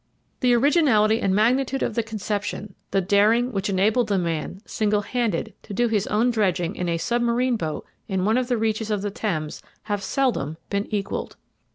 [0.39, 5.53] The originality and magnitude of the conception, the daring which enabled the man, single handed,
[5.61, 9.03] to do his own dredging in a submarine boat in one of the reaches of
[9.03, 11.35] the Thames have seldom been equalled.